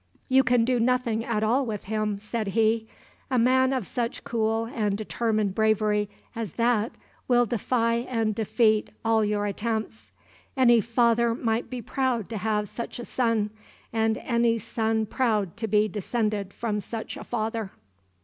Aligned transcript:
"You 0.29 0.43
can 0.43 0.65
do 0.65 0.79
nothing 0.79 1.23
at 1.23 1.43
all 1.43 1.63
with 1.63 1.83
him," 1.83 2.17
said 2.17 2.47
he. 2.57 2.87
"A 3.29 3.37
man 3.37 3.71
of 3.71 3.85
such 3.85 4.23
cool 4.23 4.65
and 4.65 4.97
determined 4.97 5.53
bravery 5.53 6.09
as 6.35 6.53
that 6.53 6.93
will 7.27 7.45
defy 7.45 7.97
and 8.09 8.33
defeat 8.33 8.89
all 9.05 9.23
your 9.23 9.45
attempts. 9.45 10.11
Any 10.57 10.81
father 10.81 11.35
might 11.35 11.69
be 11.69 11.83
proud 11.83 12.29
to 12.29 12.37
have 12.37 12.67
such 12.67 12.97
a 12.97 13.05
son, 13.05 13.51
and 13.93 14.17
any 14.17 14.57
son 14.57 15.05
proud 15.05 15.55
to 15.57 15.67
be 15.67 15.87
descended 15.87 16.51
from 16.51 16.79
such 16.79 17.15
a 17.15 17.23
father." 17.23 17.69